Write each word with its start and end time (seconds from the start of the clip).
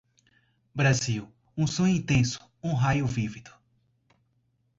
Brasil, 0.73 1.31
um 1.55 1.67
sonho 1.67 1.93
intenso, 1.95 2.39
um 2.63 2.73
raio 2.75 3.05
vívido 3.05 3.51